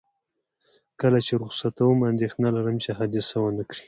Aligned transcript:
کله 1.01 1.19
چې 1.25 1.31
یې 1.35 1.39
رخصتوم، 1.41 1.97
اندېښنه 2.11 2.49
لرم 2.55 2.75
چې 2.83 2.89
حادثه 2.97 3.35
ونه 3.41 3.63
کړي. 3.69 3.79